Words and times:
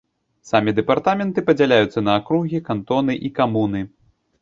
Самі 0.51 0.73
дэпартаменты 0.79 1.45
падзяляюцца 1.51 2.05
на 2.09 2.17
акругі, 2.23 2.65
кантоны 2.73 3.13
і 3.27 3.35
камуны. 3.41 3.89